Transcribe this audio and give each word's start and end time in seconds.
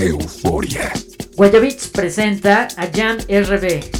Euforia. 0.00 0.92
Guayabits 1.34 1.88
presenta 1.88 2.68
a 2.76 2.86
Jan 2.86 3.18
RB. 3.28 3.97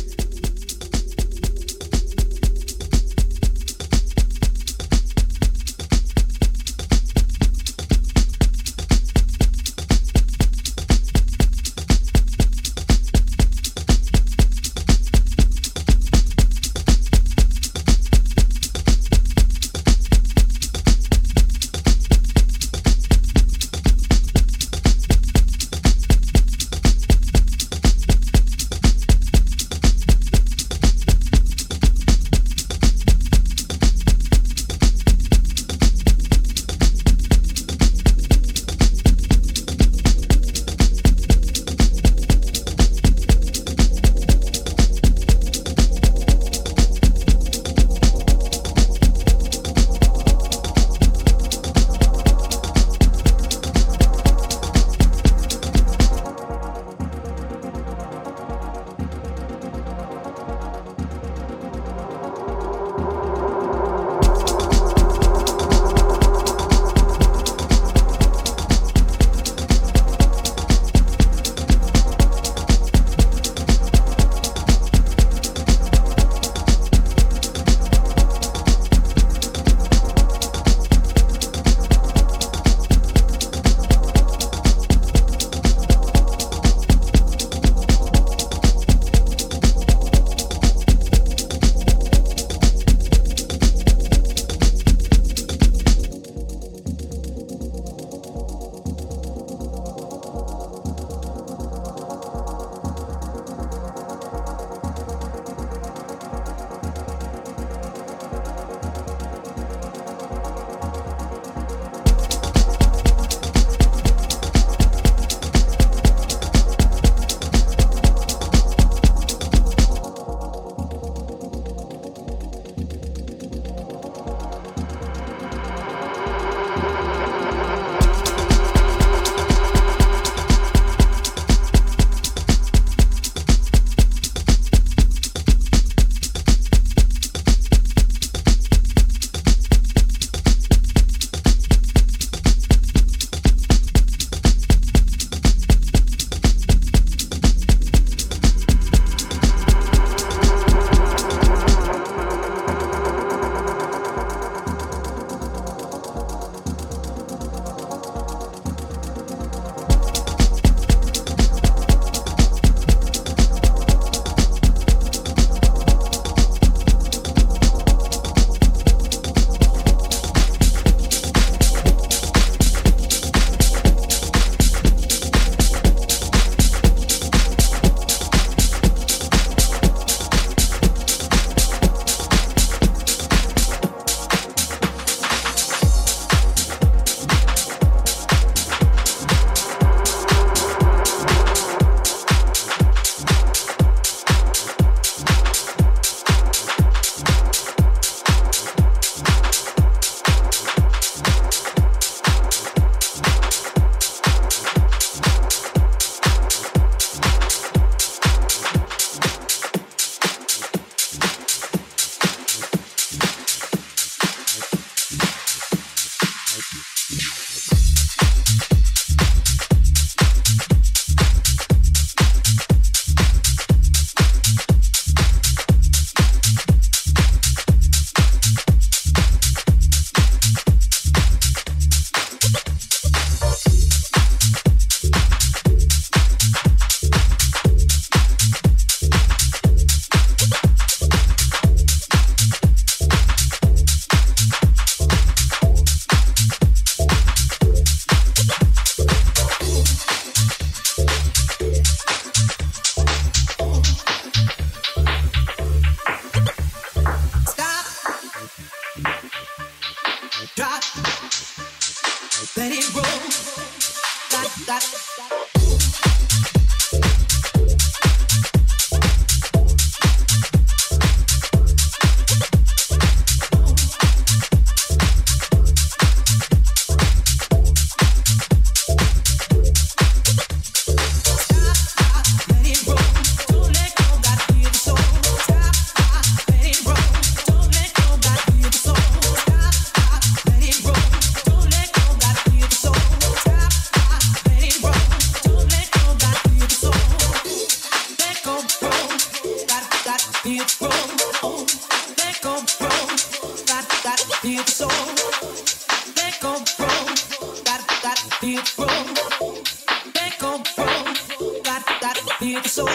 the 312.63 312.69
soul. 312.69 312.87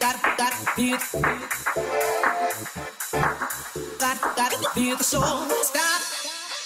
Gotta, 0.00 0.34
gotta 0.38 0.56
feel 0.76 0.96
the 0.96 1.06
Got 3.98 4.36
gotta 4.36 4.58
the 4.96 5.04
soul. 5.04 5.48
Stop, 5.62 6.02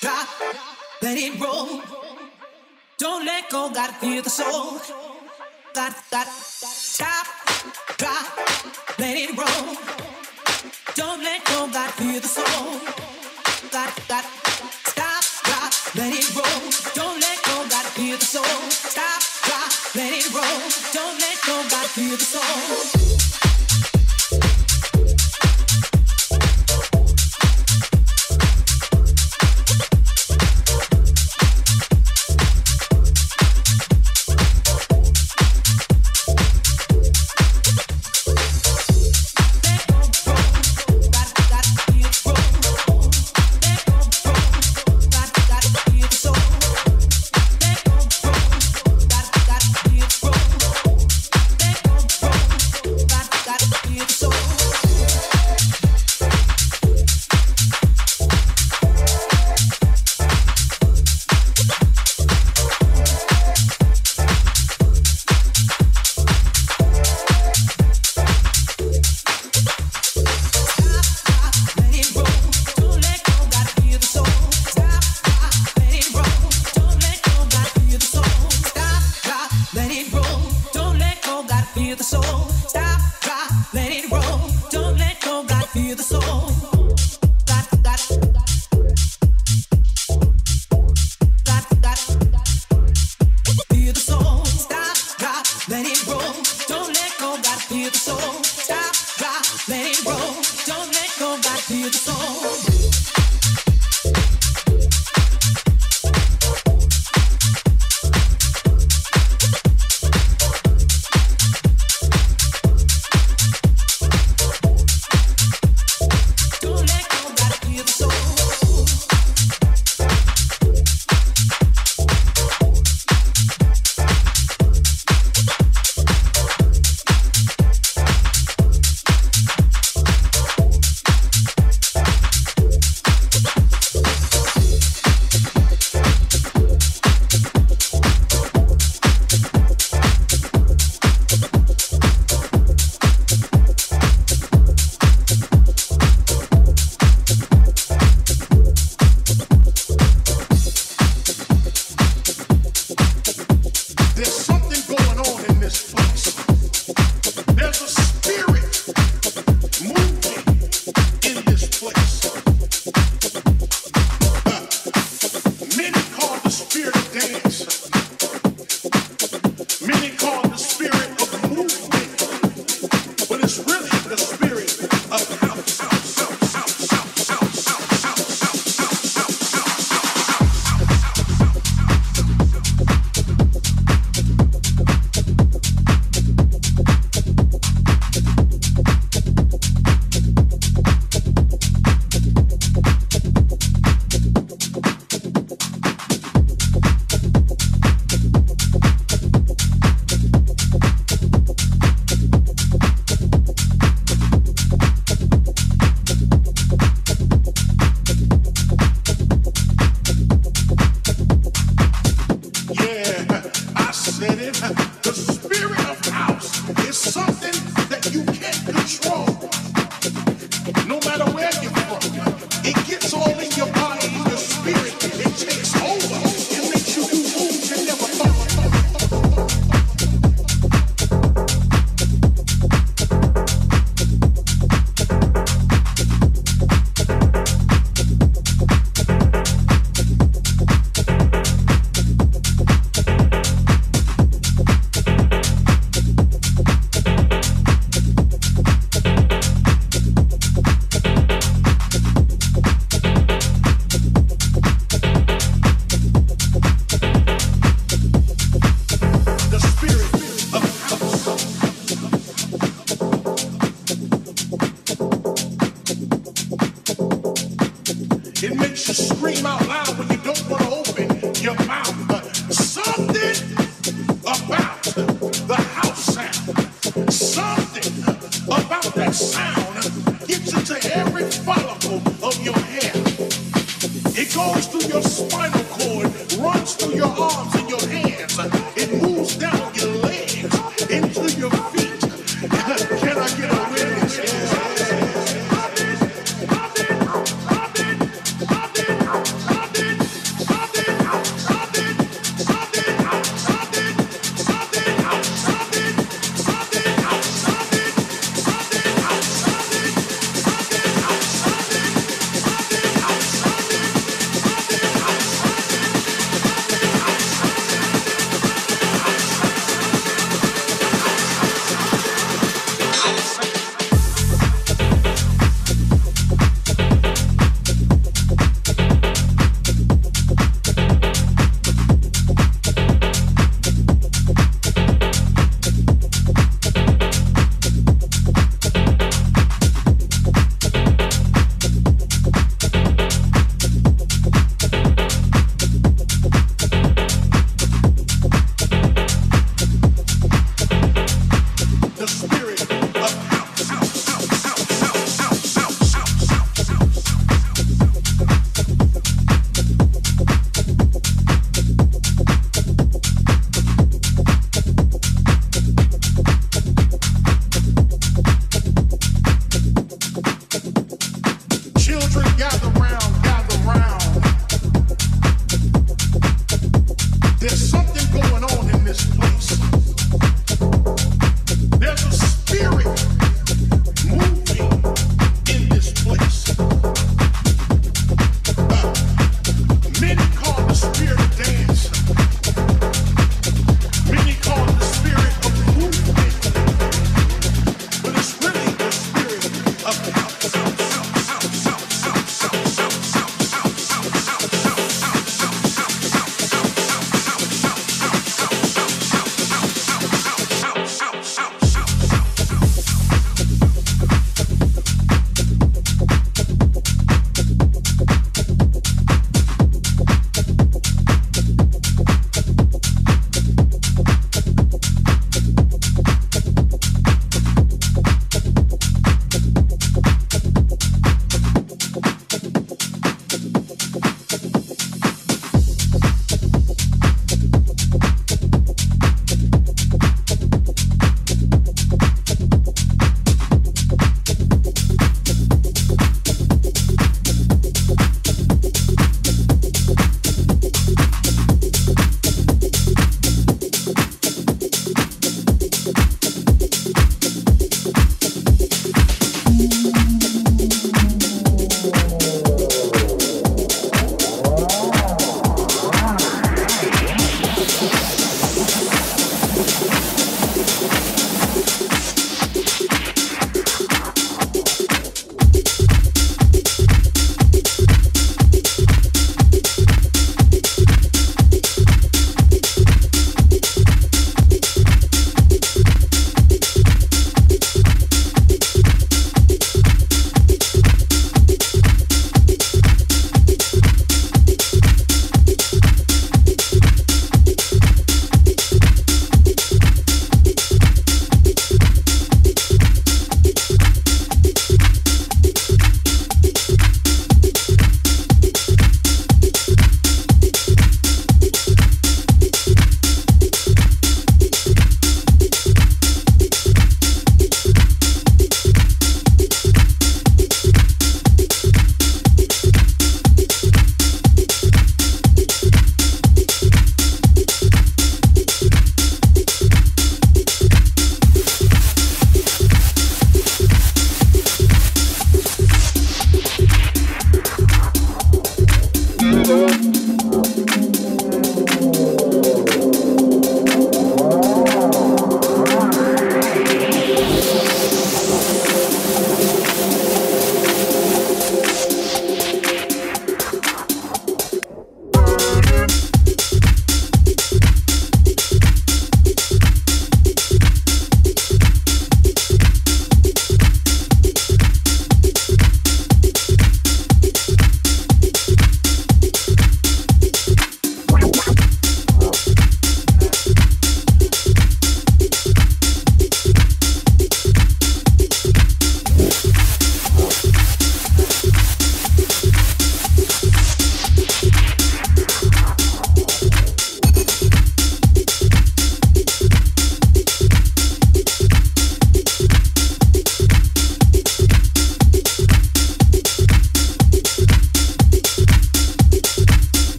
drop, 0.00 0.28
let 1.02 1.18
it 1.18 1.40
roll. 1.40 1.82
Don't 2.98 3.24
let 3.24 3.50
go, 3.50 3.70
gotta 3.70 3.94
feel 3.94 4.22
the 4.22 4.30
soul. 4.30 4.80
Got 5.74 5.94
gotta. 6.10 6.63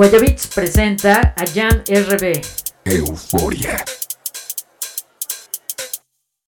Guayabits 0.00 0.46
presenta 0.46 1.34
a 1.36 1.44
Jan 1.44 1.82
RB. 1.86 2.40
Euforia. 2.86 3.84